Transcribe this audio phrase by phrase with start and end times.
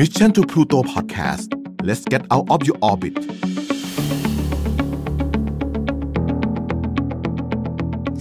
[0.00, 1.48] Mission to Pluto Podcast
[1.88, 3.16] let's get out of your orbit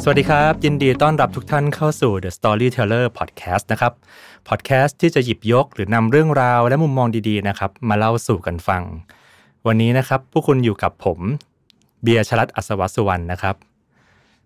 [0.01, 3.93] สวัสดีครับ ยินดีต้อนรับทุกท่านเข้าสู่ The Storyteller Podcast นะครับ
[4.47, 8.83] Podcast ที่จะหยิบยกหรือนำเรื่องราวและมุมมองดีๆนะครับ มาเล่าสู่กันฟัง
[9.67, 11.19] วันนี้นะครับผู้คุณอยู่กับผม
[12.03, 13.55] เบียร์ชลัดอัศวสุวรรณนะครับ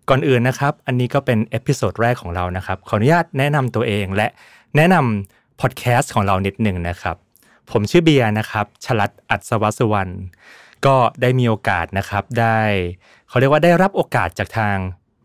[0.08, 4.28] ก่อนอื่นนะครับ อันนี้ก็เป็น episode แรกของเรานะครับ ขออนุญาตแนะนำตัวเองและ
[4.76, 7.16] แนะนำ พอดแคสต์ของเรานิดหนึ่งนะครับ
[7.70, 10.12] ผมชื่อเบียร์นะครับ ชลัดอัศวสุวรรณ
[10.86, 12.58] ก็ได้มีโอกาสนะครับ ได้
[13.28, 14.76] เขาเรียกว่าได้รับโอกาสจากทาง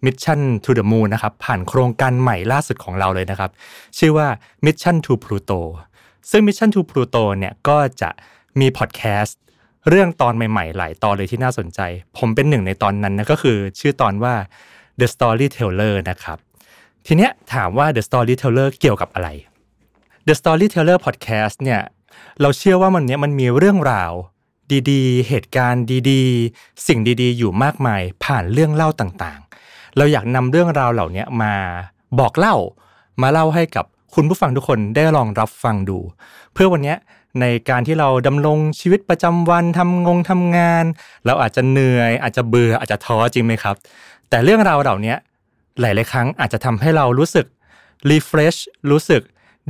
[0.06, 3.52] Mission to the Moon นะครับ ผ่านโครงการใหม่ล่าสุดของเราเลยนะครับ
[3.98, 4.28] ชื่อว่า
[4.66, 5.60] Mission to Pluto
[6.32, 8.10] ซึ่ง Mission to Pluto เนี่ยก็จะ
[8.60, 9.40] มีพอดแคสต์
[9.90, 11.80] เรื่องตอนใหม่ๆ หลายตอนเลยที่น่าสนใจ
[12.18, 14.36] ผมเป็นหนึ่งในตอนนั้นนะก็คือชื่อตอนว่า
[15.00, 16.38] The Storyteller นะครับ
[17.06, 19.30] ทีเนี้ยถามว่า The Storyteller เกี่ยวกับอะไร
[20.30, 21.82] The Storyteller Podcast เนี่ย
[22.42, 24.12] เราเชื่อว่ามันเนี้ยมันมีเรื่องราว
[24.92, 31.54] ดีๆ เหตุการณ์ดีๆ สิ่งดีๆ อยู่มากมายผ่านเรื่องเล่าต่างๆ เราอยากนำเรื่องราวเหล่านี้มา
[32.20, 32.56] บอกเล่า
[33.22, 33.86] มาเล่าให้กับ
[34.16, 35.98] คุณผู้ฟังทุกคนได้ลองรับฟังดู
[36.54, 36.96] เพื่อวันนี้
[37.42, 40.86] ในการที่เราดำรงชีวิตประจำวันทำงงทำงาน
[41.26, 43.76] เราอาจจะเหนื่อย อาจจะเบื่ออาจจะท้อจริงไหมครับ
[44.30, 45.16] แต่เรื่องราวเหล่านี้
[45.80, 47.46] หลายๆครั้งอาจจะทำให้เรารู้สึก
[48.10, 48.60] refresh
[48.92, 49.22] รู้สึก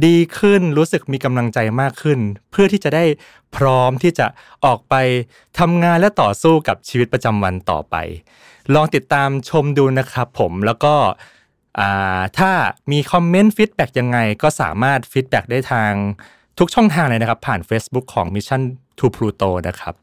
[0.05, 2.19] ดีขึ้นรู้สึกมีกำลังใจมากขึ้น
[2.51, 3.05] เพื่อที่จะได้
[3.55, 4.27] พร้อมที่จะ
[4.65, 4.95] ออกไป
[5.59, 7.95] ทำงานและต่อสู้กับชีวิตประจำวันต่อไป
[8.73, 10.95] ลองติดตามชมดูนะครับผมแล้วก็
[12.37, 12.51] ถ้า
[12.91, 15.91] มี comment feedback ยังไงก็สามารถ feedback ได้ทาง
[16.59, 18.61] ทุกช่องทางเลยนะครับ ผ่าน Facebook ของ Mission
[18.97, 19.95] to Pluto นะครับ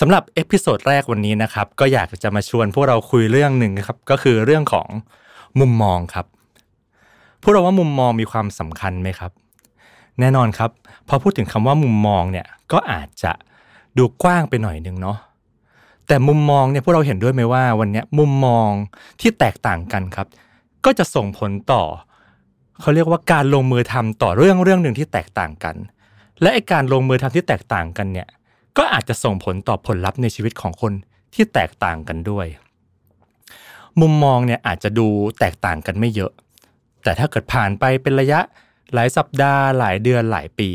[0.00, 4.88] สำหรับ episode แรกวันนี้นะครับ ก็อยากจะมาชวนพวกเราคุยเรื่องหนึ่งครับ ก็คือเรื่องของ
[5.60, 6.26] มุมมองครับ
[7.42, 9.32] พวกเราว่ามุมมองมีความสำคัญไหมครับ
[10.20, 10.70] แน่นอนครับ
[11.08, 13.32] พอพูดถึงคำว่ามุมมองเนี่ยก็อาจจะ
[13.98, 15.18] ดูกว้างไปหน่อยนึงเนาะ
[16.06, 18.70] แต่มุมมองเนี่ยพวกเราเห็นด้วยไหมว่าวันนี้มุมมอง
[19.20, 20.26] ที่แตกต่างกันครับ
[20.84, 21.82] ก็จะส่งผลต่อ
[22.80, 25.76] เขาเรียกว่าการลงมือทำต่อเรื่องเรื่องหนึ่งที่แตกต่างกัน
[26.40, 28.28] และไอการลงมือทำที่แตกต่างกันเนี่ย
[28.76, 30.92] ก็อาจจะส่งผลต่อผลลัพธ์ในชีวิตของคน
[31.34, 32.46] ที่แตกต่างกันด้วย
[34.00, 35.06] มุมมองเนี่ยอาจจะดู
[35.40, 36.32] แตกต่างกันไม่เยอะ
[37.08, 38.40] แต่ถ้าเกิดผ่านไปเป็นระยะ
[38.94, 40.70] หลายสัปดาห์ หลายเดือนหลายปี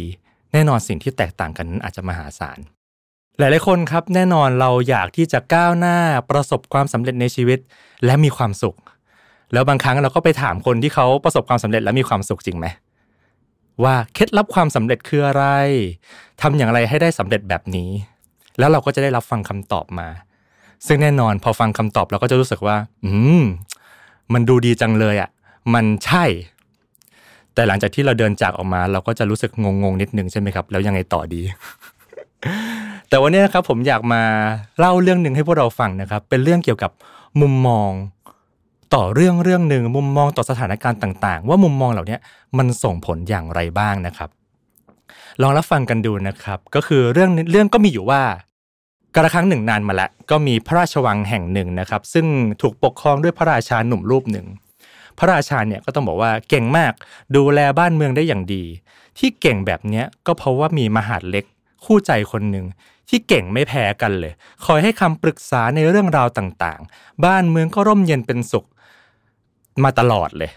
[0.54, 2.60] แน่นอนสิ่งที่แตกต่างกันนั้นอาจจะมหาศาล
[3.38, 5.98] หลายๆคนครับแน่นอนเราอยากที่จะก้าวหน้า
[6.30, 7.60] ประสบความสำเร็จในชีวิต
[8.06, 8.76] และมีความสุข
[9.54, 12.66] แล้วบางครั้งเราก็ไปถามคนที่เขาประสบความสำเร็จและมีความสุขจริงไหม
[13.84, 15.46] ว่าเคล็ดลับความสำเร็จคืออะไร
[16.42, 17.90] ทำอย่างไรให้ได้สำเร็จแบบนี้
[18.60, 20.08] แล้วเราก็จะได้รับฟังคำตอบมา
[20.88, 23.12] ซึ่งแน่นอนพอฟังคำตอบเราก็จะรู้สึกว่า อื
[23.42, 23.44] ม
[24.34, 25.30] มันดูดีจังเลยอะ่ะ
[25.74, 26.26] มันใช่
[27.54, 31.42] แต่หลังจากที่เราเดินจากออกมา เราก็จะรู้สึกงงๆนิดนึงใช่ไหมครับ แล้วยังไงต่อดี
[33.10, 34.22] แต่วันนี้นะครับผมอยากมา
[34.80, 36.92] เล่าเรื่องหนึ่งให้พวกเราฟังนะครับ เป็นเรื่องเกี่ยวกับ
[37.42, 37.92] มุมมอง
[38.96, 42.18] ต่อเรื่องเรื่องหนึ่งมุมมองต่อสถานการณ์ต่าง ๆ ว่ามุมมองเหล่านี้
[42.58, 44.30] มันส่งผลอย่างไรบ้างนะครับ
[45.42, 48.22] ลองรับฟังกันดูนะครับ ก็คือเรื่องเรื่องก็มีอยู่ว่า
[49.16, 52.26] กระครั้งหนึ่งนานมาแล้วก็มีพระราชวังแห่งหนึ่งนะครับ ซึ่ง
[52.62, 54.46] ถูกปกครองด้วยพระราชาหนุ่มรูปหนึ่ง
[55.18, 56.94] พระราชาเนี่ยก็ต้องบอกว่าเก่งมาก
[57.36, 58.64] ดูแลบ้านเมืองได้อย่างดี
[59.20, 61.46] ที่เก่งแบบนี้ก็เพราะว่ามีมหาดเล็ก
[61.86, 62.66] คู่ใจคนหนึ่ง
[63.10, 64.34] ที่เก่งไม่แพ้กันเลย
[64.66, 68.66] คอยให้คำปรึกษาในเรื่องราวต่างๆ บ้านเมืองก็ร่มเย็นเป็นสุข
[69.84, 70.52] มาตลอดเลย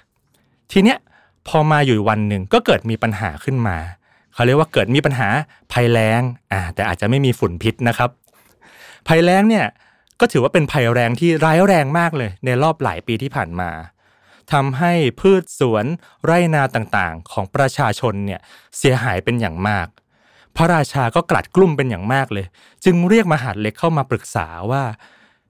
[0.73, 0.99] ทีเนี้ย
[1.49, 3.77] พอมาอยู่วันหนึ่งก็เกิดมีปัญหาขึ้นมา
[4.35, 5.29] เขาเรียกว่าเกิดมีปัญหา
[5.73, 8.11] ภัยแล้งอ่าแต่อาจจะไม่มีฝุ่นพิษนะครับ
[9.09, 9.67] ภัยแล้งเนี่ย
[10.21, 13.71] ก็ถือว่าเป็นภัยแรงที่ร้ายแรงมากเลย ในรอบหลายปีที่ผ่านมา
[14.53, 15.85] ทำให้พืชสวน
[16.25, 18.41] ไร่นาต่างๆ ของประชาชนเนี่ย
[18.79, 19.89] เสียหายเป็นอย่างมาก
[20.57, 22.47] พระราชาก็กลัดกลุ้มเป็นอย่างมากเลย
[22.85, 24.83] จึงเรียกมหาดเล็กเข้ามาปรึกษาว่า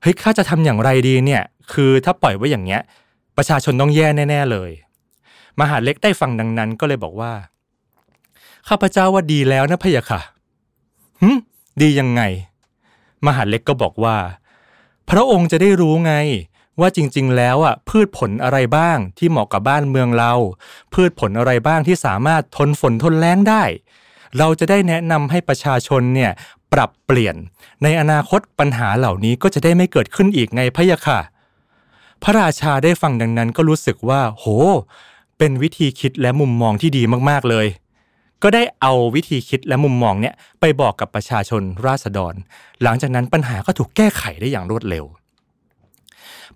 [0.03, 1.43] เฮ้ยข้าจะทำอย่างไรดีเนี่ย
[1.73, 2.83] คือถ้าปล่อยไว้อย่างเงี้ย
[3.37, 4.71] ประชาชนต้องแย่แน่ ๆเลย
[5.61, 7.33] มหาเล็กได้ฟังดังนั้นก็เลยบอกว่า
[8.69, 10.21] ข้าพเจ้าว่าดีแล้วนะพะยะค่ะ
[11.21, 11.37] หืม
[11.81, 12.23] ดียังไง
[13.27, 14.17] มหาเล็กก็บอกว่า
[15.11, 16.13] พระองค์จะได้รู้ไง
[16.81, 20.33] ว่าจริงๆ แล้วอะพืชผลอะไรบ้างที่เหมาะกับบ้านเมืองเรา
[20.95, 23.63] พืชผลอะไรบ้างที่สามารถทนฝนทนแล้งได้
[24.39, 26.33] เราจะได้แนะนำให้ประชาชนเนี่ย
[26.73, 27.37] ปรับเปลี่ยน
[27.83, 31.21] ในอนาคตปัญหาเหล่านี้ก็จะได้ไม่เกิดขึ้นอีกไงพะยะค่ะ
[32.23, 34.45] พระราชาได้ฟังดังนั้นก็รู้สึกว่า โห
[35.39, 37.67] เป็นวิธีคิดและมุมมองที่ดีมากๆเลย
[38.43, 42.35] ก็ได้เอาวิธีคิดและมุมมองเนี้ยไปบอกกับประชาชนราษฎร
[42.83, 45.05] หลังจากนั้นปัญหาก็ถูกแก้ไขได้อย่างรวดเร็ว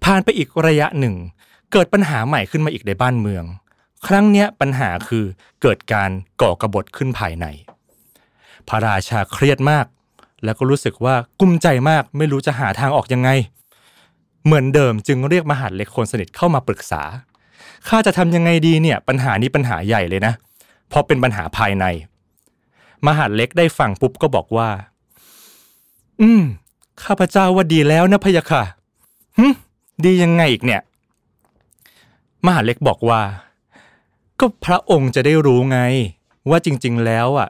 [0.05, 1.15] ผ่านไปอีกระยะหนึ่ง
[1.73, 3.45] เกิดปัญหาใหม่ขึ้นมาอีกในบ้านเมือง
[4.07, 5.25] ครั้งเนี้ยปัญหาคือ
[5.63, 6.11] เกิดการ
[6.41, 7.47] ก่อกระบฏขึ้นภายใน
[8.69, 9.87] พระราชาเครียดมาก
[10.45, 13.31] แล้วก็รู้สึกว่ากุ้มใจมากไม่รู้จะหาทางออกยังไง
[14.45, 17.03] เหมือนเดิมจึงเรียกมหาดเล็กคนสนิทเข้ามาปรึกษา
[17.89, 20.35] ข้าจะทำยังไงดีเนี่ยปัญหานี้ปัญหาใหญ่เลยนะ
[20.89, 21.85] เพราะเป็นปัญหาภายใน
[23.07, 24.71] มหาดเล็กได้ฟังปุ๊บก็บอกว่า
[26.21, 26.43] อืม
[27.05, 28.63] ข้าพเจ้าว่าดีแล้วนะพะยะค่ะ
[29.39, 29.47] หึ
[30.07, 30.81] ดียังไงอีกเนี่ย
[32.47, 33.23] มหาเล็กบอกว่า
[34.41, 35.79] ก็พระองค์จะได้รู้ไง
[36.51, 37.49] ว่าจริง ๆ แล้วอะ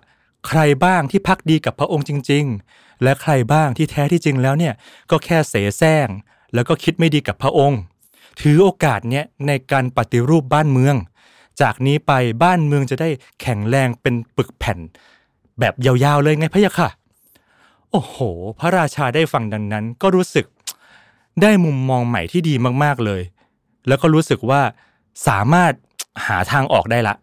[0.49, 2.45] ใครบ้างที่พักดีกับพระองค์จริง
[2.75, 4.75] ๆ และใครบ้างที่แท้ที่จริงแล้วเนี่ย
[5.11, 6.09] ก็แค่เสแสร้ง
[6.55, 7.81] แล้วก็คิดไม่ดีกับพระองค์
[8.41, 10.97] ถือโอกาสเนี้ยในการปฏิรูปบ้านเมือง
[11.63, 12.13] จากนี้ไป
[12.43, 13.09] บ้านเมืองจะได้
[13.41, 14.79] แข็งแรงเป็นปึกแผ่น
[15.61, 16.89] แบบยาวๆเลยไงพะยะค่ะ
[17.91, 18.17] โอ้โห
[18.59, 20.47] พระราชาได้ฟังดังนั้นก็รู้สึก
[21.43, 22.55] ได้มุมมองใหม่ที่ดี
[22.85, 23.23] มากๆเลย
[23.89, 24.63] แล้วก็รู้สึกว่า
[25.29, 25.73] สามารถ
[26.27, 27.15] หาทางออกได้ละ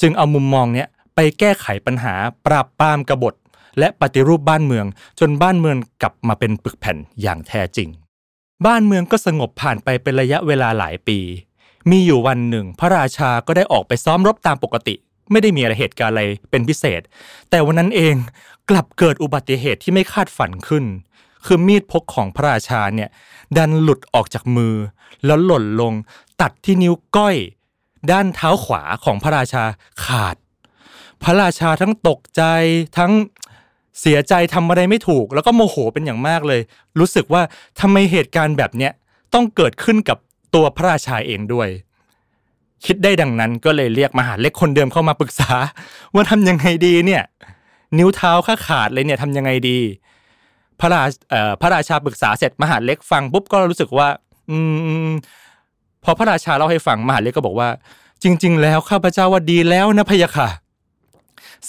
[0.00, 2.14] จึงเอามุมมองเนี้ยไปแก้ไขปัญหา
[2.46, 3.34] ปราบปรามกบฏ
[3.78, 4.86] และปฏิรูปบ้านเมือง
[5.20, 7.88] จนบ้านเมืองกลับมาเป็นปึกแผ่นอย่างแท้จริง
[8.66, 11.18] บ้านเมืองก็สงบผ่านไปเป็นระยะเวลาหลายปี
[11.90, 14.94] มีอยู่วันหนึ่ง พระราชาก็ได้ออกไปซ้อมรบตามปกติ
[15.30, 17.00] ไม่ได้มีอะไรเหตุการณ์อะไรเป็นพิเศษ
[17.50, 18.14] แต่วันนั้นเอง
[18.70, 20.84] กลับเกิดอุบัติเหตุที่ไม่คาดฝันขึ้น
[21.44, 23.08] คือมีดพกของพระราชาเนี่ย
[23.56, 24.74] ดันหลุดออกจากมือ
[25.26, 25.92] แล้วหล่นลง
[26.40, 27.36] ตัดที่นิ้วก้อย
[28.10, 29.64] ด้านเท้าขวาของพระราชา
[30.04, 30.36] ขาด
[31.22, 32.42] พระราชาทั้งตกใจ
[32.98, 33.12] ทั้ง
[34.00, 36.60] เสียใจทำอะไรไม่ถูก แล้วก็โมโหเป็นอย่างมากเลย
[36.98, 37.42] รู้สึกว่า
[37.80, 38.92] ทำไมเหตุการณ์แบบเนี้ย
[39.34, 40.18] ต้องเกิดขึ้นกับ
[40.54, 41.68] ตัวพระราชาเองด้วย
[42.84, 45.52] คิดได้ดังนั้นก็เลยเรียกมหาเล็กคนเดิมเข้ามาปรึกษา
[46.14, 47.22] ว่าทำยังไงดีเนี่ย
[47.98, 49.78] นิ้วเท้าข้าขาดเลยเนี่ยทำยังไงดี
[50.80, 51.02] พระรา
[51.60, 54.08] พระราชาปรึกษาเสร็จมหาเล็กฟังปุ๊บก็รู้สึกว่า
[54.50, 54.56] อื
[55.08, 55.12] ม
[56.04, 57.68] พอพระราชาเล่าให้ฟังมหาเล็กก็บอกว่า
[58.22, 60.48] จริง ๆ แล้วข้าพเจ้าว่าดีแล้วนะพะยะค่ะ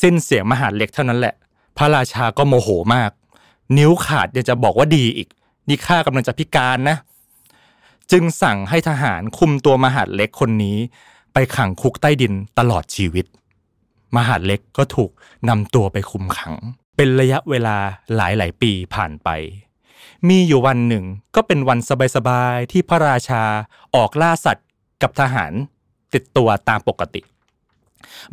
[0.01, 1.35] สิ้นเสียงมหาเล็กเท่านั้นแหละ
[1.77, 3.11] พระราชาก็โมโหมาก
[3.77, 5.27] นิ้วขาดเดี๋ยวจะบอกว่าดีอีก
[5.67, 6.97] นี่ข้ากำลังจะพิการนะ
[8.11, 10.77] จึงสั่งให้ทหารคุมตัวมหาเล็กคนนี้
[11.33, 13.25] ไปขังคุกใต้ดินตลอดชีวิต
[14.17, 15.11] มหาเล็กก็ถูก
[15.49, 16.55] นำตัวไปคุมขัง
[16.95, 17.77] เป็นระยะเวลา
[18.15, 19.30] หลายหลายๆปีผ่านไป
[20.27, 21.06] มีอยู่วันหนึ่ง
[21.36, 21.80] ก็เป็นวัน
[22.15, 23.44] สบายๆที่พระราชา
[23.95, 24.68] ออกล่าสัตว์
[25.01, 25.53] กับทหาร
[26.13, 27.21] ติดตัวตามปกติ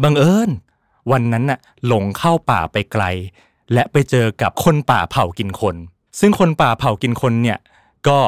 [0.03, 0.51] บังเอิญ
[1.13, 3.05] วันนั้นน่ะหลงเข้าป่าไปไกล
[3.73, 5.77] และไปเจอกับคนป่าเผากินคน
[6.21, 7.59] ซึ่งคนป่าเผากินคนเนี่ย
[8.09, 8.19] ก็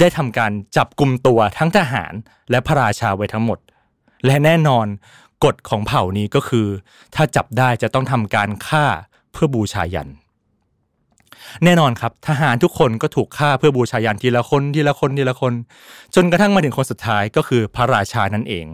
[0.00, 2.12] ได้ทำการจับกลุ่มตัวทั้งทหาร
[2.50, 3.58] และพระราชาไว้ทั้งหมด
[4.26, 4.86] และแน่นอน
[5.44, 6.68] กฎของเผ่านี้ก็คือ
[7.14, 8.84] ถ้าจับได้จะต้องทำการฆ่า
[9.32, 10.08] เพื่อบูชายัน
[11.64, 15.52] แน่นอนครับทหารทุกคนก็ถูกฆ่าเพื่อบูชายันทีละคนทีละคนทีละคน
[16.14, 18.66] จนกระทั่งมาถึงคนสุดท้ายก็คือพระราชานั่นเอง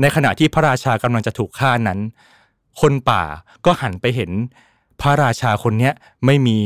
[0.00, 1.98] ในขณะที่พระราชากำลังจะถูกฆ่านั้น
[2.80, 3.22] คนป่า
[3.64, 4.30] ก็หันไปเห็น
[5.00, 5.94] พระราชาคนเนี้ย
[6.26, 6.58] ไม่มี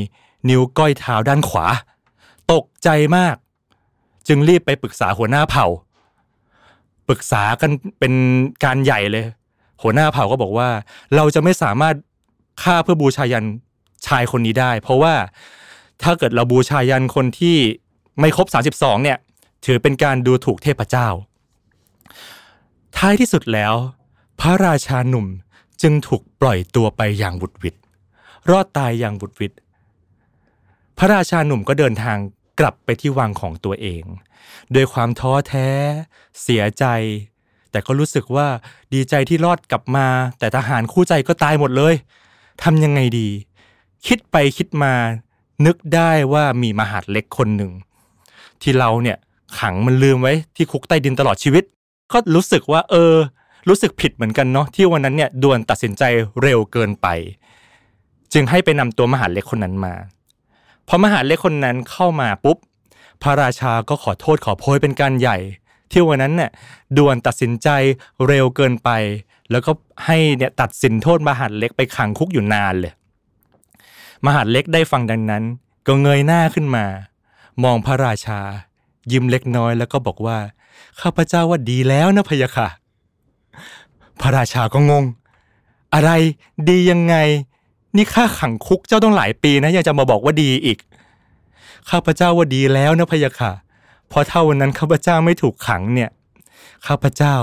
[0.49, 1.67] นิ้วก้อยเท้าด้านขวา
[2.52, 3.37] ตกใจมาก
[4.29, 5.67] จึงรีบไปปรึกษาหัวหน้าเผ่า
[7.08, 8.12] ปรึกษากันเป็น
[8.64, 9.25] การใหญ่เลย
[9.82, 10.69] หัวหน้าเผ่าก็บอกว่า
[11.17, 11.94] เราจะไม่สามารถ
[12.62, 13.47] ฆ่าเพื่อบูชายัน
[14.07, 15.15] ชายคนนี้ได้ เพราะว่า
[16.03, 17.57] ถ้าเกิดเราบูชายันคนที่
[18.21, 18.47] ไม่ครบ
[18.77, 19.19] 32 เนี่ย
[19.65, 21.09] ถือเป็นการดูถูกเทพเจ้า
[22.97, 23.75] ท้ายที่สุดแล้ว
[24.41, 25.27] พระราชาหนุ่ม
[25.83, 27.75] จึงถูกปล่อยตัวไปอย่างบุดวิด
[28.50, 29.52] รอดตายอย่างบุดวิด
[30.99, 32.19] พระราชาหนุ่มก็เดินทาง
[32.61, 34.02] กลับไปที่วังของตัวเอง
[34.75, 35.69] ด้วยความท้อแท้
[36.43, 36.85] เสียใจ
[37.71, 38.47] แต่ก็รู้สึกว่า
[38.95, 40.07] ดีใจที่รอดกลับมา
[40.38, 41.95] แต่ทหารคู่ใจก็ตายหมดเลย
[42.62, 43.29] ทำยังไงดี
[44.07, 44.93] คิดไปคิดมา
[45.67, 47.73] นึกได้ว่ามีมหาดเล็กคนหนึ่ง
[48.62, 49.19] ที่เราเนี่ย
[49.59, 51.64] ขังมันลืมไว้ที่คุกใต้ดินตลอดชีวิต
[52.12, 53.14] ก็รู้สึกว่า เออ
[53.69, 56.02] รู้สึกผิดเหมือนกันเนาะที่วันนั้นเนี่ยด่วนตัดสินใจ
[56.43, 57.07] เร็วเกินไป
[58.33, 59.95] จึงให้ไปนำตัวมหาดเล็กคนนั้นมา
[60.88, 62.57] พอมหาดเล็กคนนั้นเข้ามาปุ๊บ
[63.23, 65.38] พระราชาก็ขอโทษขอโพยเป็นการใหญ่
[65.90, 66.50] เที่ยวันนั้นเนี่ย
[66.97, 67.68] ด่วนตัดสินใจ
[68.26, 68.90] เร็วเกินไป
[69.50, 69.73] แล้วก็
[70.06, 72.92] ให้เนี่ยตัดสินโทษมหาดเล็กไปขังคุกอยู่นานเลย
[74.26, 75.42] มหาดเล็กได้ฟังดังนั้น
[75.87, 76.87] ก็เงยหน้าขึ้นมา
[77.64, 78.40] มองพระราชา
[79.12, 80.38] ยิ้มเล็กน้อยแล้วก็บอกว่า
[81.00, 82.68] ข้าพเจ้าว่าดีแล้วนะพะยะค่ะ
[84.20, 85.04] พระราชาก็งง
[85.94, 86.11] อะไร
[86.68, 87.16] ดียังไง
[87.97, 90.78] นี่ข้าขังคุกเจ้าต้องหลายปีนะยังจะมาบอกว่าดีอีก
[91.90, 93.52] ข้าพเจ้าว่าดีแล้วนะพะยะค่ะ
[94.11, 96.11] เพราะถ้าวันนั้นข้าพเจ้าไม่ถูกขังเนี่ย
[96.87, 97.37] ข้าพเจ้า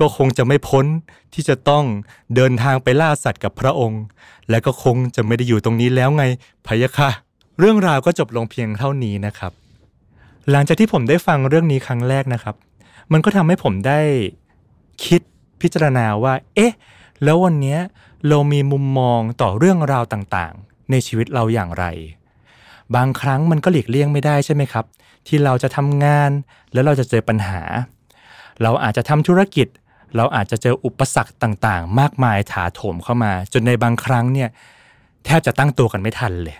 [0.00, 0.86] ก็คงจะไม่พ้น
[1.34, 1.84] ที่จะต้อง
[2.34, 4.02] เดินทางไปล่าสัตว์กับพระองค์
[4.50, 6.24] และก็คงจะไม่ได้อยู่ตรงนี้แล้วไง
[6.66, 7.10] พะยะค่ะ
[7.58, 9.52] เรื่องราวก็จบลงเพียงเท่านี้นะครับ
[10.50, 12.54] หลังจากที่ผมได้ฟังเรื่องนี้ครั้งแรกนะครับ
[13.12, 14.00] มันก็ทำให้ผมได้
[15.04, 15.20] คิด
[15.60, 16.72] พิจารณาว่า เอ๊ะ
[17.24, 17.78] แล้ววันนี้
[18.28, 21.84] เรามีมุมมองต่อเรื่องราวต่างๆ ในชีวิตเราอย่างไร
[22.94, 24.84] บางครั้งมันก็หลีกเลี่ยงไม่ได้ใช่ไหมครับ
[25.26, 26.30] ที่เราจะทำงาน
[26.72, 27.62] แล้วเราจะเจอปัญหา
[28.62, 29.68] เราอาจจะทำธุรกิจ
[30.16, 34.48] เราอาจจะเจออุปสรรคต่างๆ มากมายถาโถมเข้ามา จนในบางครั้งเนี่ย
[35.24, 36.56] แทบจะตั้งตัวกันไม่ทันเลย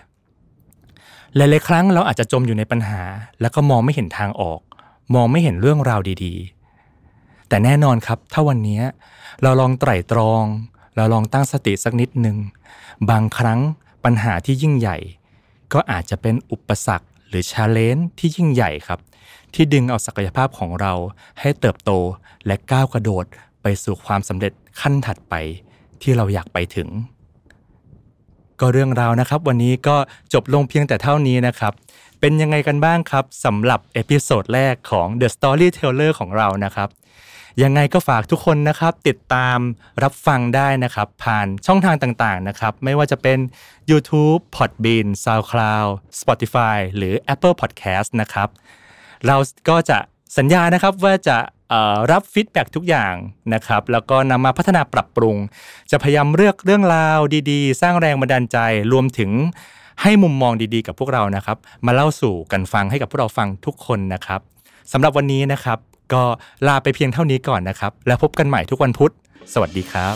[1.35, 3.01] หลายๆครั้งเราอาจจะจมอยู่ในปัญหา
[3.41, 4.59] แล้วก็มองไม่เห็นทางออก
[5.15, 8.81] มองไม่เห็นเรื่องราวดีๆ แต่แน่นอนครับถ้าวันนี้
[9.43, 10.43] เราลองไตร่ตรอง
[10.95, 12.37] เราลองตั้งสติสักนิดหนึ่ง
[13.09, 13.59] บางครั้ง
[14.03, 14.97] ปัญหาที่ยิ่งใหญ่
[15.73, 18.99] ก็อาจจะเป็นอุปสรรคหรือ challenge ที่ยิ่งใหญ่ครับ
[19.53, 20.93] ที่ดึงเอาศักยภาพของเรา
[21.39, 21.91] ให้เติบโต
[22.45, 23.25] และก้าวกระโดด
[23.61, 25.33] ไปสู่ความสำเร็จขั้นถัดไป
[26.01, 26.89] ที่เราอยากไปถึง
[28.59, 29.97] ก็เรื่องราวนะครับ วันนี้ก็
[30.33, 31.73] จบลงเพียงแต่เท่านี้นะครับ
[32.19, 36.89] เป็นยังไงกันบ้างครับสำหรับ episode แรกของ The Storyteller ของเรานะครับ
[37.63, 39.59] ยังไงก็ฝากทุกคนนะครับ ติดตาม
[40.03, 43.39] รับฟังได้นะครับ ผ่านช่องทางต่างๆนะครับ ไม่ว่าจะเป็น
[43.91, 48.49] YouTube, Podbean, SoundCloud, Spotify หรือ Apple Podcast นะครับ
[49.27, 49.37] เรา
[49.69, 49.97] ก็จะ
[50.37, 51.37] สัญญานะครับว่าจะ
[52.11, 53.13] รับฟีดแบ็ทุกอย่าง
[53.53, 55.35] นะครับ แล้วก็นำมาพัฒนาปรับปรุง
[55.91, 57.19] จะพยายามเลือกเรื่องราว
[57.51, 58.57] ดีๆ สร้างแรงบันดาลใจ
[58.93, 59.31] รวมถึง
[60.01, 64.41] ให้มุมมองดีๆ กับพวกเรานะครับ มาเล่าสู่กันฟังให้กับพวกเราฟังทุกคนนะครับ
[64.91, 65.79] สำหรับวันนี้นะครับ
[66.13, 66.23] ก็
[66.67, 69.11] ลาไปเพียงเท่านี้ก่อนนะครับ แล้วพบกันใหม่ทุกวันพุธ
[69.53, 70.15] สวัสดีครับ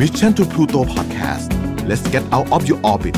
[0.00, 1.48] Mission to Pluto Podcast
[1.88, 3.16] let's get out of your orbit